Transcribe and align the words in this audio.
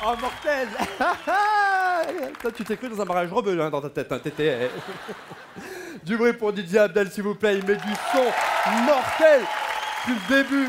Oh 0.00 0.14
mortel 0.20 0.68
Toi 2.40 2.52
tu 2.52 2.64
t'es 2.64 2.76
cru 2.76 2.88
dans 2.88 3.02
un 3.02 3.04
mariage 3.04 3.32
rebelle 3.32 3.60
hein, 3.60 3.70
dans 3.70 3.80
ta 3.80 3.90
tête, 3.90 4.12
hein, 4.12 4.20
t'étais... 4.22 4.70
du 6.04 6.16
bruit 6.16 6.32
pour 6.32 6.56
DJ 6.56 6.76
Abdel 6.76 7.10
s'il 7.10 7.24
vous 7.24 7.34
plaît, 7.34 7.58
il 7.58 7.66
met 7.66 7.76
du 7.76 7.94
son 8.12 8.24
mortel 8.84 9.42
depuis 10.06 10.20
le 10.30 10.42
début. 10.42 10.68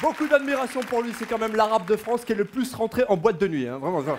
Beaucoup 0.00 0.28
d'admiration 0.28 0.80
pour 0.80 1.02
lui, 1.02 1.12
c'est 1.18 1.26
quand 1.26 1.38
même 1.38 1.56
l'arabe 1.56 1.86
de 1.86 1.96
France 1.96 2.24
qui 2.24 2.32
est 2.32 2.36
le 2.36 2.44
plus 2.44 2.72
rentré 2.74 3.04
en 3.08 3.16
boîte 3.16 3.38
de 3.38 3.48
nuit, 3.48 3.66
hein, 3.66 3.78
vraiment. 3.78 4.00
vraiment. 4.00 4.18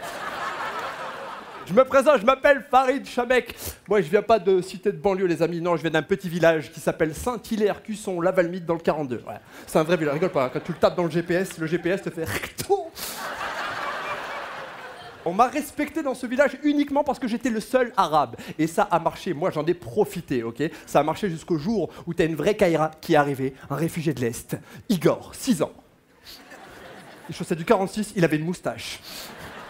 Je 1.69 1.73
me 1.75 1.85
présente, 1.85 2.19
je 2.21 2.25
m'appelle 2.25 2.65
Farid 2.71 3.05
Chamek. 3.05 3.55
Moi, 3.87 4.01
je 4.01 4.09
viens 4.09 4.23
pas 4.23 4.39
de 4.39 4.59
cité 4.59 4.91
de 4.91 4.97
banlieue, 4.97 5.27
les 5.27 5.43
amis. 5.43 5.61
Non, 5.61 5.75
je 5.75 5.83
viens 5.83 5.91
d'un 5.91 6.01
petit 6.01 6.27
village 6.27 6.71
qui 6.71 6.79
s'appelle 6.79 7.13
Saint-Hilaire-Cusson, 7.13 8.21
Lavalmite, 8.21 8.65
dans 8.65 8.73
le 8.73 8.79
42. 8.79 9.17
Ouais. 9.17 9.35
C'est 9.67 9.77
un 9.77 9.83
vrai 9.83 9.95
village, 9.95 10.15
rigole 10.15 10.31
pas. 10.31 10.45
hein. 10.45 10.49
Quand 10.51 10.61
tu 10.61 10.71
le 10.71 10.79
tapes 10.79 10.95
dans 10.97 11.03
le 11.03 11.11
GPS, 11.11 11.59
le 11.59 11.67
GPS 11.67 12.01
te 12.01 12.09
fait. 12.09 12.25
On 15.25 15.31
m'a 15.33 15.45
respecté 15.47 16.01
dans 16.01 16.15
ce 16.15 16.25
village 16.25 16.57
uniquement 16.63 17.03
parce 17.03 17.19
que 17.19 17.27
j'étais 17.27 17.51
le 17.51 17.59
seul 17.59 17.93
arabe. 17.95 18.35
Et 18.57 18.65
ça 18.65 18.87
a 18.89 18.97
marché. 18.99 19.35
Moi, 19.35 19.51
j'en 19.51 19.63
ai 19.67 19.75
profité, 19.75 20.41
ok? 20.41 20.63
Ça 20.87 21.01
a 21.01 21.03
marché 21.03 21.29
jusqu'au 21.29 21.59
jour 21.59 21.91
où 22.07 22.15
t'as 22.15 22.25
une 22.25 22.35
vraie 22.35 22.55
Kaira 22.55 22.89
qui 22.99 23.13
est 23.13 23.17
arrivée, 23.17 23.53
un 23.69 23.75
réfugié 23.75 24.15
de 24.15 24.21
l'Est. 24.21 24.57
Igor, 24.89 25.35
6 25.35 25.61
ans. 25.61 25.73
Les 27.27 27.35
chaussettes 27.35 27.59
du 27.59 27.65
46, 27.65 28.13
il 28.15 28.25
avait 28.25 28.37
une 28.37 28.45
moustache. 28.45 28.99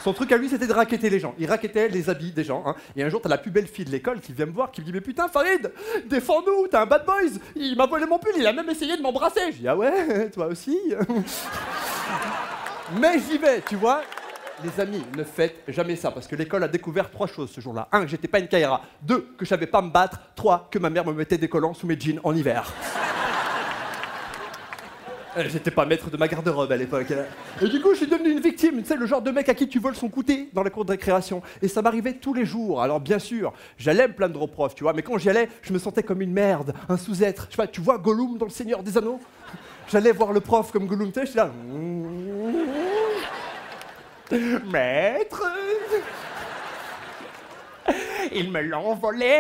Son 0.01 0.13
truc 0.13 0.31
à 0.31 0.37
lui, 0.37 0.49
c'était 0.49 0.67
de 0.67 0.73
raqueter 0.73 1.09
les 1.09 1.19
gens. 1.19 1.33
Il 1.37 1.47
raquettait 1.49 1.89
les 1.89 2.09
habits 2.09 2.31
des 2.31 2.43
gens. 2.43 2.63
hein. 2.65 2.75
Et 2.95 3.03
un 3.03 3.09
jour, 3.09 3.21
t'as 3.21 3.29
la 3.29 3.37
plus 3.37 3.51
belle 3.51 3.67
fille 3.67 3.85
de 3.85 3.91
l'école 3.91 4.21
qui 4.21 4.31
vient 4.33 4.45
me 4.45 4.51
voir, 4.51 4.71
qui 4.71 4.81
me 4.81 4.85
dit 4.85 4.93
Mais 4.93 5.01
putain, 5.01 5.27
Farid, 5.27 5.71
défends-nous, 6.07 6.67
t'es 6.69 6.77
un 6.77 6.85
bad 6.85 7.05
boys. 7.05 7.37
Il 7.55 7.75
m'a 7.75 7.85
volé 7.85 8.05
mon 8.05 8.17
pull, 8.17 8.31
il 8.37 8.47
a 8.47 8.53
même 8.53 8.69
essayé 8.69 8.95
de 8.95 9.01
m'embrasser. 9.01 9.51
Je 9.51 9.57
dis 9.57 9.67
Ah 9.67 9.75
ouais, 9.75 10.29
toi 10.29 10.47
aussi 10.47 10.77
Mais 12.99 13.19
j'y 13.19 13.37
vais, 13.37 13.61
tu 13.61 13.75
vois. 13.75 14.01
Les 14.63 14.81
amis, 14.81 15.01
ne 15.17 15.23
faites 15.23 15.63
jamais 15.69 15.95
ça, 15.95 16.11
parce 16.11 16.27
que 16.27 16.35
l'école 16.35 16.63
a 16.63 16.67
découvert 16.67 17.09
trois 17.09 17.27
choses 17.27 17.49
ce 17.51 17.61
jour-là. 17.61 17.87
Un, 17.93 18.01
que 18.01 18.07
j'étais 18.07 18.27
pas 18.27 18.39
une 18.39 18.47
Kaira. 18.49 18.81
Deux, 19.01 19.21
que 19.37 19.45
je 19.45 19.49
savais 19.49 19.67
pas 19.67 19.81
me 19.81 19.89
battre. 19.89 20.19
Trois, 20.35 20.67
que 20.69 20.79
ma 20.79 20.89
mère 20.89 21.05
me 21.05 21.13
mettait 21.13 21.37
des 21.37 21.47
collants 21.47 21.73
sous 21.73 21.87
mes 21.87 21.97
jeans 21.97 22.19
en 22.23 22.35
hiver. 22.35 22.73
Euh, 25.37 25.43
J'étais 25.47 25.69
pas 25.71 25.85
maître 25.85 26.09
de 26.09 26.17
ma 26.17 26.27
garde-robe 26.27 26.71
à 26.71 26.75
l'époque. 26.77 27.11
hein. 27.11 27.23
Et 27.61 27.67
du 27.67 27.79
coup, 27.81 27.91
je 27.91 27.97
suis 27.97 28.07
devenu 28.07 28.31
une 28.31 28.39
victime. 28.39 28.81
Tu 28.81 28.87
sais, 28.87 28.95
le 28.95 29.05
genre 29.05 29.21
de 29.21 29.29
mec 29.31 29.47
à 29.47 29.53
qui 29.53 29.67
tu 29.67 29.77
voles 29.79 29.95
son 29.95 30.07
goûter 30.07 30.49
dans 30.53 30.63
la 30.63 30.69
cour 30.71 30.85
de 30.85 30.91
récréation. 30.91 31.41
Et 31.61 31.67
ça 31.67 31.81
m'arrivait 31.83 32.13
tous 32.13 32.33
les 32.33 32.45
jours. 32.45 32.81
Alors, 32.81 32.99
bien 32.99 33.19
sûr, 33.19 33.53
j'allais 33.77 34.07
me 34.07 34.13
plaindre 34.13 34.41
au 34.41 34.47
prof, 34.47 34.73
tu 34.73 34.83
vois, 34.83 34.93
mais 34.93 35.03
quand 35.03 35.17
j'y 35.19 35.29
allais, 35.29 35.47
je 35.61 35.71
me 35.71 35.77
sentais 35.79 36.01
comme 36.03 36.21
une 36.21 36.33
merde, 36.33 36.73
un 36.89 36.97
sous-être. 36.97 37.45
Je 37.49 37.55
sais 37.55 37.57
pas, 37.57 37.67
tu 37.67 37.81
vois 37.81 37.97
Gollum 37.99 38.37
dans 38.37 38.45
Le 38.45 38.51
Seigneur 38.51 38.81
des 38.81 38.97
Anneaux? 38.97 39.19
J'allais 39.91 40.11
voir 40.11 40.33
le 40.33 40.39
prof 40.39 40.71
comme 40.71 40.85
Gollum, 40.87 41.11
tu 41.11 41.19
sais, 41.19 41.25
j'étais 41.27 41.37
là. 41.39 41.51
Maître 44.71 45.43
Ils 48.31 48.51
me 48.51 48.61
l'ont 48.61 48.93
volé 48.95 49.39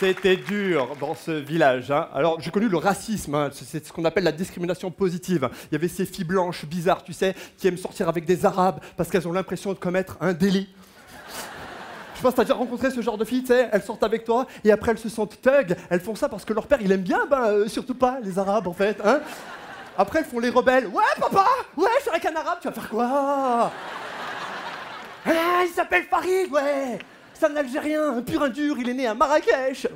C'était 0.00 0.36
dur 0.36 0.94
dans 1.00 1.16
ce 1.16 1.32
village. 1.32 1.90
hein. 1.90 2.08
Alors, 2.14 2.40
j'ai 2.40 2.52
connu 2.52 2.68
le 2.68 2.76
racisme, 2.76 3.34
hein. 3.34 3.50
c'est 3.52 3.84
ce 3.84 3.92
qu'on 3.92 4.04
appelle 4.04 4.22
la 4.22 4.30
discrimination 4.32 4.92
positive. 4.92 5.50
Il 5.70 5.74
y 5.74 5.76
avait 5.76 5.88
ces 5.88 6.06
filles 6.06 6.24
blanches 6.24 6.64
bizarres, 6.66 7.02
tu 7.02 7.12
sais, 7.12 7.34
qui 7.56 7.66
aiment 7.66 7.76
sortir 7.76 8.08
avec 8.08 8.24
des 8.24 8.46
arabes 8.46 8.78
parce 8.96 9.10
qu'elles 9.10 9.26
ont 9.26 9.32
l'impression 9.32 9.72
de 9.72 9.78
commettre 9.78 10.16
un 10.20 10.34
délit. 10.34 10.68
Je 12.14 12.22
pense 12.22 12.32
que 12.32 12.36
t'as 12.36 12.44
déjà 12.44 12.54
rencontré 12.54 12.90
ce 12.92 13.00
genre 13.00 13.18
de 13.18 13.24
filles, 13.24 13.42
tu 13.42 13.48
sais, 13.48 13.68
elles 13.72 13.82
sortent 13.82 14.02
avec 14.04 14.24
toi 14.24 14.46
et 14.64 14.70
après 14.70 14.92
elles 14.92 14.98
se 14.98 15.08
sentent 15.08 15.40
thug, 15.40 15.76
elles 15.90 16.00
font 16.00 16.14
ça 16.16 16.28
parce 16.28 16.44
que 16.44 16.52
leur 16.52 16.66
père 16.66 16.78
il 16.80 16.90
aime 16.90 17.02
bien, 17.02 17.26
ben 17.26 17.44
euh, 17.46 17.68
surtout 17.68 17.94
pas 17.94 18.18
les 18.22 18.40
arabes 18.40 18.66
en 18.66 18.72
fait, 18.72 19.00
hein. 19.04 19.20
Après 19.96 20.18
elles 20.20 20.24
font 20.24 20.40
les 20.40 20.50
rebelles, 20.50 20.88
ouais 20.88 21.04
papa, 21.20 21.46
ouais 21.76 21.88
je 21.98 22.02
suis 22.02 22.10
avec 22.10 22.24
un 22.26 22.34
arabe, 22.34 22.58
tu 22.60 22.66
vas 22.66 22.74
faire 22.74 22.88
quoi? 22.88 23.70
Ah, 25.26 25.62
il 25.64 25.72
s'appelle 25.72 26.04
Farid, 26.10 26.50
ouais 26.50 26.98
C'est 27.38 27.46
un 27.46 27.56
Algérien, 27.56 28.16
un 28.16 28.22
pur 28.22 28.50
dur, 28.50 28.76
il 28.78 28.88
est 28.88 28.94
né 28.94 29.06
à 29.06 29.14
Marrakech 29.14 29.86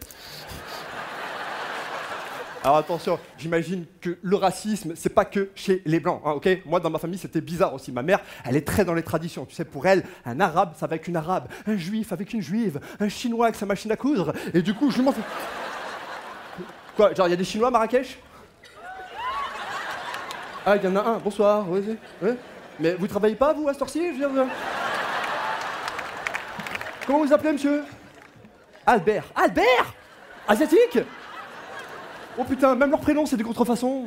alors 2.64 2.76
attention, 2.76 3.19
j'imagine 3.38 3.86
que 4.00 4.19
le 4.22 4.36
racisme, 4.36 4.92
c'est 4.94 5.12
pas 5.12 5.25
que 5.25 5.48
chez 5.56 5.82
les 5.84 5.98
blancs, 5.98 6.22
hein, 6.25 6.31
ok? 6.31 6.48
Moi, 6.64 6.78
dans 6.78 6.91
ma 6.91 7.00
famille, 7.00 7.19
c'était 7.19 7.41
bizarre 7.41 7.75
aussi. 7.75 7.91
Ma 7.91 8.02
mère, 8.02 8.20
elle 8.44 8.54
est 8.54 8.64
très 8.64 8.84
dans 8.84 8.94
les 8.94 9.02
traditions. 9.02 9.44
Tu 9.47 9.56
sais, 9.56 9.64
pour 9.64 9.84
elle, 9.84 10.04
un 10.25 10.38
arabe, 10.38 10.75
ça 10.78 10.86
va 10.86 10.92
avec 10.92 11.08
une 11.08 11.16
arabe, 11.16 11.48
un 11.66 11.76
juif 11.76 12.12
avec 12.12 12.32
une 12.32 12.41
juive, 12.41 12.78
un 13.00 13.08
chinois 13.08 13.47
avec 13.47 13.56
sa 13.56 13.66
machine 13.66 13.91
à 13.91 13.97
coudre. 13.97 14.32
Et 14.54 14.62
du 14.62 14.75
coup, 14.75 14.92
je 14.92 15.02
m'en 15.02 15.10
fais. 15.10 15.22
Quoi 16.94 17.12
Genre, 17.14 17.26
il 17.26 17.31
y 17.31 17.34
a 17.34 17.36
des 17.36 17.42
chinois 17.42 17.66
à 17.66 17.70
Marrakech? 17.72 18.16
Ah, 20.64 20.76
il 20.76 20.84
y 20.84 20.86
en 20.86 20.94
a 20.94 21.00
un. 21.00 21.19
Bonsoir. 21.19 21.69
Ouais. 21.69 21.82
Mais 22.78 22.94
vous 22.94 23.08
travaillez 23.08 23.34
pas, 23.34 23.52
vous, 23.52 23.69
à 23.69 23.75
cette 23.75 23.92
Je 23.92 23.98
veux 23.98 24.19
dire, 24.19 24.28
vous- 24.28 24.48
Comment 27.06 27.24
vous 27.24 27.32
appelez, 27.32 27.52
monsieur? 27.52 27.82
Albert. 28.86 29.24
Albert 29.34 29.94
Asiatique 30.48 30.98
Oh 32.38 32.44
putain, 32.44 32.74
même 32.74 32.90
leur 32.90 33.00
prénom, 33.00 33.26
c'est 33.26 33.36
des 33.36 33.44
contrefaçons. 33.44 34.06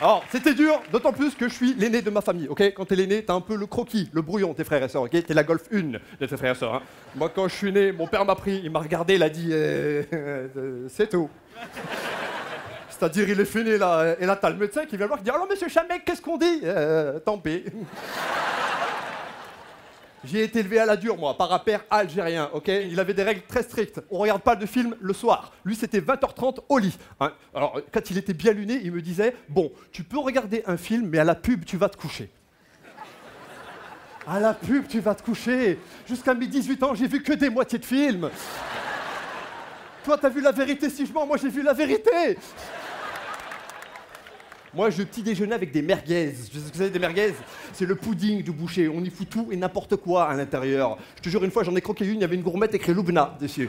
Alors, 0.00 0.24
c'était 0.32 0.54
dur, 0.54 0.82
d'autant 0.90 1.12
plus 1.12 1.32
que 1.36 1.48
je 1.48 1.54
suis 1.54 1.74
l'aîné 1.74 2.02
de 2.02 2.10
ma 2.10 2.20
famille, 2.20 2.48
ok? 2.48 2.60
Quand 2.74 2.84
t'es 2.84 2.96
l'aîné, 2.96 3.22
t'as 3.24 3.34
un 3.34 3.40
peu 3.40 3.54
le 3.54 3.66
croquis, 3.66 4.10
le 4.12 4.20
brouillon, 4.20 4.52
tes 4.52 4.64
frères 4.64 4.82
et 4.82 4.88
sœurs, 4.88 5.02
ok? 5.02 5.10
T'es 5.24 5.32
la 5.34 5.44
golf 5.44 5.62
1 5.72 5.80
de 6.20 6.26
tes 6.26 6.36
frères 6.36 6.56
et 6.56 6.58
sœurs. 6.58 6.74
hein. 6.74 6.82
Moi, 7.14 7.28
quand 7.32 7.46
je 7.46 7.54
suis 7.54 7.70
né, 7.70 7.92
mon 7.92 8.08
père 8.08 8.24
m'a 8.24 8.34
pris, 8.34 8.60
il 8.64 8.70
m'a 8.72 8.80
regardé, 8.80 9.14
il 9.14 9.22
a 9.22 9.28
dit 9.30 9.50
euh, 9.52 10.02
C'est 10.88 11.08
tout. 11.08 11.30
C'est-à-dire, 13.02 13.30
il 13.30 13.40
est 13.40 13.44
fini 13.44 13.76
là, 13.78 14.14
et 14.20 14.24
là, 14.24 14.36
t'as 14.36 14.48
le 14.48 14.54
médecin 14.54 14.86
qui 14.86 14.96
vient 14.96 15.08
voir, 15.08 15.18
qui 15.18 15.24
dit 15.24 15.30
Alors, 15.32 15.48
monsieur 15.48 15.68
Chamek, 15.68 16.04
qu'est-ce 16.04 16.22
qu'on 16.22 16.38
dit? 16.38 16.60
Euh, 16.62 17.18
Tant 17.18 17.36
pis. 17.36 17.64
J'ai 20.24 20.44
été 20.44 20.60
élevé 20.60 20.78
à 20.78 20.86
la 20.86 20.96
dure, 20.96 21.18
moi, 21.18 21.36
par 21.36 21.52
un 21.52 21.58
père 21.58 21.80
algérien, 21.90 22.48
ok? 22.52 22.68
Il 22.68 23.00
avait 23.00 23.12
des 23.12 23.24
règles 23.24 23.42
très 23.42 23.64
strictes. 23.64 24.00
On 24.08 24.18
regarde 24.18 24.42
pas 24.42 24.54
de 24.54 24.66
film 24.66 24.94
le 25.00 25.12
soir. 25.14 25.52
Lui, 25.64 25.74
c'était 25.74 25.98
20h30 25.98 26.58
au 26.68 26.78
lit. 26.78 26.96
hein. 27.18 27.32
Alors, 27.52 27.80
quand 27.92 28.08
il 28.08 28.18
était 28.18 28.34
bien 28.34 28.52
luné, 28.52 28.78
il 28.84 28.92
me 28.92 29.02
disait 29.02 29.34
Bon, 29.48 29.72
tu 29.90 30.04
peux 30.04 30.20
regarder 30.20 30.62
un 30.68 30.76
film, 30.76 31.08
mais 31.08 31.18
à 31.18 31.24
la 31.24 31.34
pub, 31.34 31.64
tu 31.64 31.76
vas 31.76 31.88
te 31.88 31.96
coucher. 31.96 32.30
À 34.28 34.38
la 34.38 34.54
pub, 34.54 34.86
tu 34.86 35.00
vas 35.00 35.16
te 35.16 35.24
coucher. 35.24 35.76
Jusqu'à 36.06 36.34
mes 36.34 36.46
18 36.46 36.80
ans, 36.84 36.94
j'ai 36.94 37.08
vu 37.08 37.20
que 37.20 37.32
des 37.32 37.50
moitiés 37.50 37.80
de 37.80 37.84
films. 37.84 38.30
Toi, 40.04 40.18
t'as 40.18 40.28
vu 40.28 40.40
la 40.40 40.52
vérité? 40.52 40.88
Si 40.88 41.04
je 41.04 41.12
mens, 41.12 41.26
moi, 41.26 41.36
j'ai 41.36 41.48
vu 41.48 41.64
la 41.64 41.72
vérité. 41.72 42.38
Moi, 44.74 44.88
je 44.88 45.02
petit 45.02 45.22
déjeuner 45.22 45.54
avec 45.54 45.70
des 45.70 45.82
merguez. 45.82 46.30
Vous 46.30 46.46
savez 46.46 46.66
ce 46.66 46.72
que 46.72 46.78
c'est 46.78 46.90
des 46.90 46.98
merguez 46.98 47.34
C'est 47.74 47.84
le 47.84 47.94
pudding 47.94 48.42
du 48.42 48.52
boucher. 48.52 48.88
On 48.88 49.02
y 49.04 49.10
fout 49.10 49.28
tout 49.28 49.48
et 49.50 49.56
n'importe 49.56 49.96
quoi 49.96 50.24
à 50.24 50.34
l'intérieur. 50.34 50.96
Je 51.16 51.22
te 51.22 51.28
jure, 51.28 51.44
une 51.44 51.50
fois, 51.50 51.62
j'en 51.62 51.76
ai 51.76 51.82
croqué 51.82 52.06
une, 52.06 52.16
il 52.16 52.20
y 52.22 52.24
avait 52.24 52.36
une 52.36 52.42
gourmette 52.42 52.74
écrit 52.74 52.94
Loubna 52.94 53.36
dessus. 53.38 53.68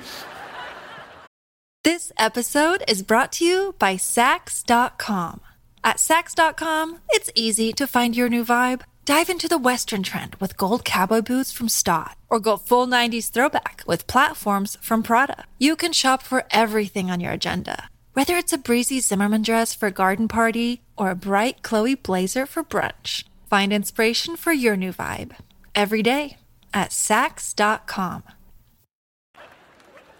This 1.84 2.14
episode 2.18 2.84
is 2.88 3.04
brought 3.04 3.34
to 3.34 3.44
you 3.44 3.76
by 3.78 3.98
Sax.com. 3.98 5.42
At 5.84 6.00
Sax.com, 6.00 7.00
it's 7.10 7.30
easy 7.36 7.74
to 7.74 7.86
find 7.86 8.16
your 8.16 8.30
new 8.30 8.46
vibe. 8.46 8.84
Dive 9.04 9.30
into 9.30 9.50
the 9.50 9.58
Western 9.58 10.02
trend 10.02 10.36
with 10.40 10.56
gold 10.56 10.86
cowboy 10.86 11.20
boots 11.22 11.52
from 11.52 11.68
Stott, 11.68 12.16
or 12.30 12.40
go 12.40 12.56
full 12.56 12.88
90s 12.88 13.30
throwback 13.30 13.84
with 13.86 14.08
platforms 14.08 14.78
from 14.82 15.04
Prada. 15.04 15.44
You 15.60 15.76
can 15.76 15.92
shop 15.92 16.24
for 16.24 16.46
everything 16.52 17.12
on 17.12 17.20
your 17.20 17.34
agenda, 17.34 17.90
whether 18.14 18.38
it's 18.38 18.54
a 18.54 18.58
breezy 18.58 19.02
Zimmerman 19.02 19.42
dress 19.42 19.76
for 19.76 19.88
a 19.88 19.92
garden 19.92 20.30
party 20.30 20.83
or 20.98 21.10
a 21.10 21.16
bright 21.16 21.62
Chloe 21.62 21.95
blazer 21.95 22.45
for 22.45 22.63
brunch. 22.63 23.24
Find 23.50 23.72
inspiration 23.72 24.36
for 24.36 24.54
your 24.54 24.75
new 24.75 24.92
vibe 24.92 25.34
every 25.75 26.01
day 26.01 26.38
at 26.74 26.92
Sax.com. 26.92 28.24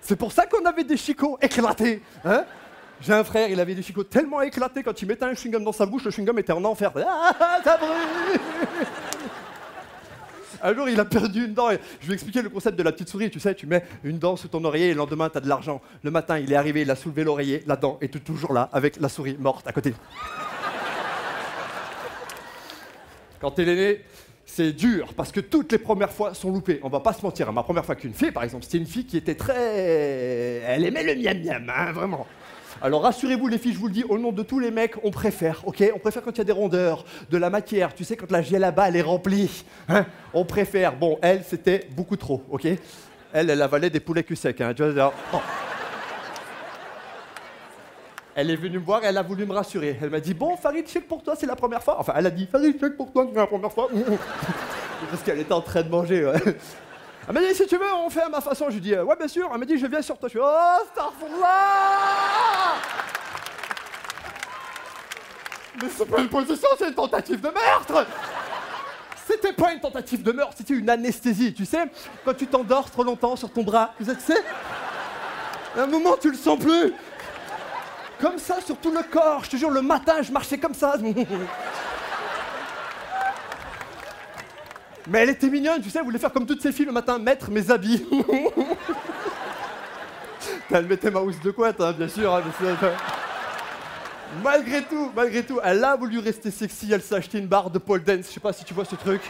C'est 0.02 0.18
pour 0.18 0.34
ça 0.34 0.46
qu'on 0.46 0.66
avait 0.66 0.84
des 0.84 0.98
chicots 0.98 1.38
éclatés, 1.42 2.02
hein? 2.26 2.44
J'ai 3.02 3.14
un 3.14 3.24
frère, 3.24 3.50
il 3.50 3.60
avait 3.60 3.76
des 3.76 3.82
chicots 3.82 4.04
tellement 4.04 4.42
éclatés 4.42 4.84
quand 4.84 5.02
il 5.02 5.08
mettait 5.08 5.26
un 5.26 5.34
chewing-gum 5.34 5.64
dans 5.64 5.72
sa 5.72 5.86
bouche, 5.86 6.06
le 6.06 6.12
chewing-gum 6.12 6.40
était 6.40 6.54
en 6.54 6.64
enfer. 6.64 6.92
Ah, 7.06 7.62
ça 7.64 7.78
brûle 7.78 8.40
Un 10.62 10.74
jour, 10.74 10.88
il 10.88 10.98
a 11.00 11.06
perdu 11.06 11.46
une 11.46 11.54
dent. 11.54 11.70
Je 12.00 12.08
vais 12.08 12.14
expliquer 12.14 12.42
le 12.42 12.50
concept 12.50 12.78
de 12.78 12.84
la 12.84 12.94
petite 12.94 13.10
souris. 13.10 13.30
Tu 13.30 13.42
sais, 13.42 13.54
tu 13.54 13.68
mets 13.68 13.84
une 14.06 14.20
dent 14.20 14.38
sous 14.38 14.48
ton 14.48 14.64
oreiller 14.64 14.88
et 14.88 14.94
le 14.94 14.98
lendemain, 14.98 15.30
tu 15.30 15.38
as 15.38 15.42
de 15.42 15.50
l'argent. 15.50 15.82
Le 16.04 16.12
matin, 16.12 16.40
il 16.40 16.52
est 16.54 16.56
arrivé, 16.56 16.82
il 16.84 16.92
a 16.92 16.96
soulevé 16.96 17.26
l'oreiller, 17.26 17.64
la 17.68 17.76
dent 17.76 17.98
était 18.00 18.20
toujours 18.20 18.54
là, 18.54 18.70
avec 18.72 19.00
la 19.02 19.10
souris 19.10 19.36
morte 19.38 19.68
à 19.68 19.74
côté. 19.74 19.94
Quand 23.44 23.52
t'es 23.52 23.66
l'aîné, 23.66 24.00
c'est 24.46 24.72
dur 24.72 25.14
parce 25.18 25.34
que 25.34 25.42
toutes 25.42 25.74
les 25.74 25.78
premières 25.78 26.14
fois 26.14 26.34
sont 26.34 26.50
loupées. 26.50 26.80
On 26.82 26.88
va 26.88 27.02
pas 27.02 27.12
se 27.12 27.22
mentir. 27.22 27.50
hein. 27.50 27.52
Ma 27.52 27.64
première 27.64 27.84
fois 27.84 27.96
qu'une 27.96 28.14
fille, 28.14 28.32
par 28.32 28.46
exemple, 28.46 28.64
c'était 28.64 28.78
une 28.78 28.86
fille 28.86 29.06
qui 29.06 29.18
était 29.18 29.36
très. 29.36 30.62
Elle 30.66 30.86
aimait 30.86 31.04
le 31.04 31.14
miam 31.22 31.44
miam, 31.44 31.70
hein, 31.70 31.92
vraiment. 31.92 32.26
Alors 32.82 33.04
rassurez-vous 33.04 33.50
les 33.50 33.58
filles, 33.58 33.74
je 33.74 33.80
vous 33.80 33.88
le 33.88 33.94
dis, 33.94 34.06
au 34.06 34.18
nom 34.18 34.32
de 34.32 34.44
tous 34.44 34.60
les 34.60 34.72
mecs, 34.72 34.94
on 35.04 35.12
préfère, 35.12 35.62
ok? 35.68 35.84
On 35.94 36.00
préfère 36.00 36.22
quand 36.24 36.32
il 36.32 36.38
y 36.38 36.42
a 36.42 36.46
des 36.46 36.54
rondeurs, 36.54 37.04
de 37.30 37.38
la 37.38 37.50
matière, 37.50 37.94
tu 37.94 38.06
sais, 38.06 38.16
quand 38.16 38.32
la 38.32 38.42
là-bas, 38.42 38.88
elle 38.88 38.96
est 38.96 39.02
remplie. 39.02 39.66
hein? 39.90 40.06
On 40.34 40.46
préfère. 40.46 40.96
Bon, 40.96 41.20
elle, 41.22 41.44
c'était 41.46 41.86
beaucoup 41.98 42.16
trop, 42.16 42.44
ok? 42.50 42.66
Elle, 43.34 43.50
elle 43.50 43.62
avalait 43.62 43.90
des 43.90 44.00
poulets 44.00 44.24
cul 44.24 44.38
sec, 44.38 44.62
hein, 44.62 44.74
bon. 44.74 45.40
Elle 48.36 48.50
est 48.50 48.56
venue 48.56 48.80
me 48.80 48.84
voir 48.84 49.02
elle 49.04 49.18
a 49.18 49.22
voulu 49.22 49.46
me 49.46 49.54
rassurer. 49.54 49.98
Elle 50.02 50.10
m'a 50.10 50.20
dit 50.20 50.34
Bon, 50.34 50.58
Farid, 50.58 50.88
check 50.88 51.08
pour 51.08 51.22
toi, 51.22 51.36
c'est 51.38 51.46
la 51.46 51.56
première 51.56 51.84
fois. 51.84 51.98
Enfin, 52.00 52.14
elle 52.16 52.26
a 52.26 52.32
dit 52.32 52.48
Farid, 52.48 52.80
check 52.80 52.98
pour 52.98 53.12
toi, 53.12 53.28
c'est 53.30 53.40
la 53.40 53.48
première 53.48 53.72
fois. 53.72 53.90
Parce 55.10 55.22
qu'elle 55.22 55.40
était 55.40 55.54
en 55.54 55.62
train 55.62 55.84
de 55.84 55.90
manger. 55.90 56.32
Elle 57.28 57.34
m'a 57.34 57.40
dit 57.42 57.54
Si 57.54 57.68
tu 57.68 57.78
veux, 57.78 57.94
on 58.06 58.10
fait 58.10 58.22
à 58.24 58.30
ma 58.30 58.42
façon. 58.42 58.66
Je 58.70 58.76
lui 58.76 58.82
dis 58.82 58.96
Ouais, 58.96 59.16
bien 59.16 59.28
sûr. 59.28 59.50
Elle 59.54 59.60
m'a 59.60 59.66
dit 59.66 59.78
Je 59.78 59.86
viens 59.86 60.02
sur 60.02 60.18
toi. 60.18 60.28
Je 60.28 60.38
suis 60.38 60.40
Oh, 60.42 60.86
Starfallah 60.92 62.74
Mais 65.82 65.90
c'est 65.96 66.06
pas 66.10 66.20
une 66.20 66.30
position, 66.30 66.68
c'est 66.78 66.88
une 66.88 66.96
tentative 66.96 67.42
de 67.42 67.50
meurtre 67.50 68.08
C'était 69.28 69.54
pas 69.54 69.74
une 69.74 69.80
tentative 69.80 70.24
de 70.24 70.32
meurtre, 70.32 70.54
c'était 70.58 70.76
une 70.76 70.90
anesthésie, 70.90 71.54
tu 71.54 71.66
sais 71.66 71.86
Quand 72.24 72.34
tu 72.36 72.46
t'endors 72.48 72.90
trop 72.92 73.04
longtemps 73.04 73.36
sur 73.36 73.52
ton 73.52 73.64
bras, 73.64 73.94
tu 73.98 74.06
sais, 74.06 74.16
tu 75.76 75.80
un 75.80 75.88
moment, 75.88 76.16
tu 76.22 76.30
le 76.30 76.38
sens 76.38 76.60
plus 76.60 76.94
comme 78.24 78.40
ça 78.40 78.60
sur 78.66 78.78
tout 78.78 78.92
le 78.92 79.04
corps. 79.04 79.44
Je 79.44 79.50
te 79.50 79.58
jure, 79.58 79.70
le 79.70 79.82
matin, 79.82 80.22
je 80.22 80.32
marchais 80.32 80.58
comme 80.58 80.74
ça. 80.74 80.96
Mais 85.08 85.20
elle 85.20 85.32
était 85.32 85.50
mignonne, 85.50 85.82
tu 85.82 85.90
sais, 85.90 86.00
elle 86.00 86.06
voulait 86.06 86.18
faire 86.18 86.32
comme 86.32 86.46
toutes 86.46 86.62
ces 86.62 86.72
filles 86.72 86.86
le 86.86 86.94
matin, 86.94 87.20
mettre 87.20 87.52
mes 87.52 87.70
habits. 87.70 88.06
elle 90.72 90.86
mettait 90.86 91.12
ma 91.12 91.20
housse 91.20 91.42
de 91.42 91.52
couette, 91.52 91.82
hein, 91.82 91.92
bien 91.92 92.08
sûr. 92.08 92.34
hein, 92.34 92.42
malgré 94.42 94.84
tout, 94.84 95.12
malgré 95.14 95.44
tout, 95.44 95.60
elle 95.62 95.84
a 95.84 95.98
voulu 95.98 96.20
rester 96.20 96.50
sexy. 96.50 96.94
Elle 96.94 97.02
s'est 97.02 97.16
acheté 97.16 97.40
une 97.40 97.48
barre 97.48 97.70
de 97.70 97.78
pole 97.78 98.06
dance. 98.06 98.28
Je 98.28 98.36
sais 98.36 98.40
pas 98.40 98.54
si 98.54 98.64
tu 98.64 98.74
vois 98.74 98.86
ce 98.86 98.96
truc. 98.96 99.22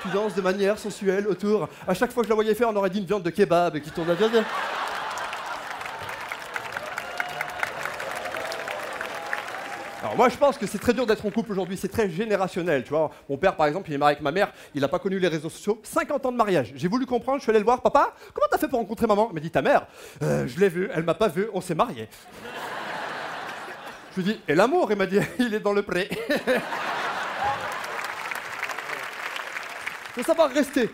Tu 0.00 0.08
danses 0.08 0.34
de 0.34 0.40
manière 0.40 0.78
sensuelle 0.78 1.28
autour. 1.28 1.68
À 1.86 1.92
chaque 1.92 2.10
fois 2.10 2.22
que 2.22 2.26
je 2.26 2.30
la 2.30 2.36
voyais 2.36 2.54
faire, 2.54 2.70
on 2.70 2.76
aurait 2.76 2.88
dit 2.88 3.00
une 3.00 3.04
viande 3.04 3.22
de 3.22 3.28
kebab 3.28 3.78
qui 3.80 3.90
tourne 3.90 4.14
bien. 4.14 4.30
Alors 10.02 10.16
moi 10.16 10.30
je 10.30 10.36
pense 10.36 10.56
que 10.56 10.66
c'est 10.66 10.78
très 10.78 10.94
dur 10.94 11.04
d'être 11.06 11.26
en 11.26 11.30
couple 11.30 11.52
aujourd'hui, 11.52 11.76
c'est 11.76 11.88
très 11.88 12.08
générationnel, 12.08 12.84
tu 12.84 12.90
vois. 12.90 13.10
Mon 13.28 13.36
père 13.36 13.54
par 13.54 13.66
exemple, 13.66 13.90
il 13.90 13.94
est 13.94 13.98
marié 13.98 14.14
avec 14.14 14.22
ma 14.22 14.32
mère, 14.32 14.50
il 14.74 14.80
n'a 14.80 14.88
pas 14.88 14.98
connu 14.98 15.18
les 15.18 15.28
réseaux 15.28 15.50
sociaux, 15.50 15.78
50 15.82 16.24
ans 16.24 16.32
de 16.32 16.38
mariage. 16.38 16.72
J'ai 16.74 16.88
voulu 16.88 17.04
comprendre, 17.04 17.38
je 17.38 17.42
suis 17.42 17.50
allé 17.50 17.58
le 17.58 17.66
voir, 17.66 17.82
papa, 17.82 18.14
comment 18.32 18.46
t'as 18.50 18.56
fait 18.56 18.68
pour 18.68 18.78
rencontrer 18.78 19.06
maman? 19.06 19.28
Il 19.30 19.34
m'a 19.34 19.40
dit 19.40 19.50
ta 19.50 19.60
mère, 19.60 19.86
Euh, 20.22 20.46
je 20.46 20.58
l'ai 20.58 20.70
vue, 20.70 20.88
elle 20.94 21.02
m'a 21.04 21.12
pas 21.14 21.28
vu, 21.28 21.48
on 21.52 21.60
s'est 21.60 21.74
mariés. 21.74 22.08
je 24.16 24.22
lui 24.22 24.32
dis, 24.32 24.40
et 24.48 24.54
l'amour? 24.54 24.90
Il 24.90 24.96
m'a 24.96 25.06
dit, 25.06 25.18
il 25.38 25.52
est 25.52 25.60
dans 25.60 25.74
le 25.74 25.82
pré. 25.82 26.08
faut 30.14 30.22
savoir 30.22 30.50
rester 30.50 30.90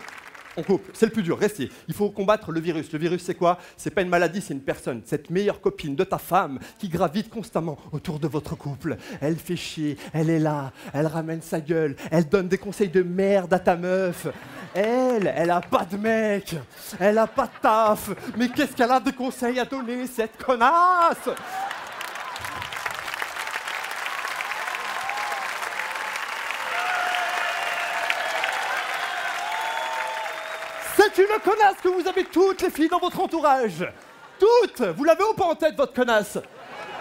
c'est 0.93 1.05
le 1.05 1.11
plus 1.11 1.23
dur, 1.23 1.37
rester. 1.37 1.69
Il 1.87 1.93
faut 1.93 2.09
combattre 2.09 2.51
le 2.51 2.59
virus. 2.59 2.91
Le 2.91 2.99
virus, 2.99 3.23
c'est 3.23 3.35
quoi? 3.35 3.57
C'est 3.75 3.91
pas 3.91 4.01
une 4.01 4.09
maladie, 4.09 4.41
c'est 4.41 4.53
une 4.53 4.61
personne. 4.61 5.01
Cette 5.05 5.29
meilleure 5.29 5.61
copine 5.61 5.95
de 5.95 6.03
ta 6.03 6.17
femme 6.17 6.59
qui 6.79 6.89
gravite 6.89 7.29
constamment 7.29 7.77
autour 7.91 8.19
de 8.19 8.27
votre 8.27 8.55
couple. 8.55 8.97
Elle 9.21 9.37
fait 9.37 9.55
chier, 9.55 9.97
elle 10.13 10.29
est 10.29 10.39
là, 10.39 10.71
elle 10.93 11.07
ramène 11.07 11.41
sa 11.41 11.59
gueule, 11.59 11.95
elle 12.11 12.27
donne 12.27 12.47
des 12.47 12.57
conseils 12.57 12.89
de 12.89 13.03
merde 13.03 13.53
à 13.53 13.59
ta 13.59 13.75
meuf. 13.75 14.27
Elle, 14.73 15.33
elle 15.35 15.49
a 15.49 15.61
pas 15.61 15.85
de 15.85 15.97
mec, 15.97 16.55
elle 16.99 17.17
a 17.17 17.27
pas 17.27 17.45
de 17.45 17.61
taf. 17.61 18.09
Mais 18.37 18.49
qu'est-ce 18.49 18.73
qu'elle 18.73 18.91
a 18.91 18.99
de 18.99 19.11
conseils 19.11 19.59
à 19.59 19.65
donner, 19.65 20.05
cette 20.07 20.37
connasse? 20.43 21.29
C'est 31.17 31.23
une 31.23 31.39
connasse 31.39 31.77
que 31.81 31.87
vous 31.87 32.07
avez 32.07 32.25
toutes 32.25 32.61
les 32.61 32.69
filles 32.69 32.89
dans 32.89 32.99
votre 32.99 33.19
entourage. 33.19 33.83
Toutes. 34.37 34.81
Vous 34.95 35.03
l'avez 35.03 35.23
ou 35.23 35.33
pas 35.33 35.45
en 35.45 35.55
tête, 35.55 35.75
votre 35.75 35.91
connasse. 35.91 36.37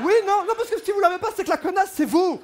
Oui, 0.00 0.14
non, 0.26 0.38
non, 0.48 0.54
parce 0.56 0.70
que 0.70 0.80
si 0.82 0.90
vous 0.90 1.00
l'avez 1.00 1.18
pas, 1.18 1.28
c'est 1.36 1.44
que 1.44 1.50
la 1.50 1.58
connasse, 1.58 1.90
c'est 1.92 2.06
vous 2.06 2.40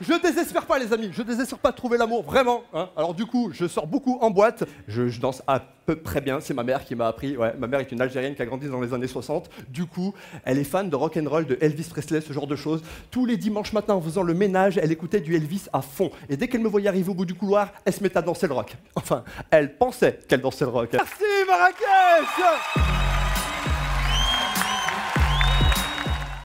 Je 0.00 0.20
désespère 0.20 0.66
pas, 0.66 0.78
les 0.78 0.92
amis. 0.92 1.10
Je 1.12 1.22
désespère 1.22 1.58
pas 1.58 1.70
de 1.70 1.76
trouver 1.76 1.96
l'amour, 1.98 2.22
vraiment. 2.24 2.64
hein. 2.72 2.88
Alors 2.96 3.14
du 3.14 3.26
coup, 3.26 3.50
je 3.52 3.66
sors 3.66 3.86
beaucoup 3.86 4.18
en 4.20 4.30
boîte. 4.30 4.64
Je, 4.88 5.04
danse 5.20 5.42
à 5.46 5.60
peu 5.86 5.94
près 5.96 6.20
bien. 6.20 6.40
C'est 6.40 6.52
ma 6.54 6.64
mère 6.64 6.84
qui 6.84 6.94
m'a 6.96 7.06
appris. 7.06 7.36
Ouais, 7.36 7.54
ma 7.58 7.66
mère 7.68 7.78
est 7.80 7.92
une 7.92 8.00
Algérienne 8.00 8.34
qui 8.34 8.42
a 8.42 8.46
grandi 8.46 8.68
dans 8.68 8.80
les 8.80 8.92
années 8.92 9.06
60. 9.06 9.48
Du 9.68 9.86
coup, 9.86 10.12
elle 10.44 10.58
est 10.58 10.64
fan 10.64 10.90
de 10.90 10.96
rock 10.96 11.16
and 11.16 11.28
roll, 11.28 11.46
de 11.46 11.56
Elvis 11.60 11.84
Presley, 11.90 12.20
ce 12.20 12.32
genre 12.32 12.46
de 12.48 12.56
choses. 12.56 12.82
Tous 13.10 13.24
les 13.24 13.36
dimanches 13.36 13.72
matins, 13.72 13.94
en 13.94 14.00
faisant 14.00 14.22
le 14.22 14.34
ménage, 14.34 14.78
elle 14.82 14.90
écoutait 14.90 15.20
du 15.20 15.36
Elvis 15.36 15.66
à 15.72 15.80
fond. 15.80 16.10
Et 16.28 16.36
dès 16.36 16.48
qu'elle 16.48 16.62
me 16.62 16.68
voyait 16.68 16.88
arriver 16.88 17.10
au 17.10 17.14
bout 17.14 17.26
du 17.26 17.34
couloir, 17.34 17.68
elle 17.84 17.92
se 17.92 18.02
mettait 18.02 18.18
à 18.18 18.22
danser 18.22 18.48
le 18.48 18.54
rock. 18.54 18.76
Enfin, 18.96 19.22
elle 19.50 19.76
pensait 19.76 20.18
qu'elle 20.28 20.40
dansait 20.40 20.64
le 20.64 20.70
rock. 20.72 20.90
Merci 20.92 21.24
Marrakech 21.46 23.23